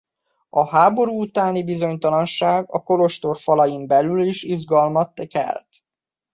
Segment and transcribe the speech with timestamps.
[0.49, 5.67] A háború utáni bizonytalanság a kolostor falain belül is izgalmat kelt.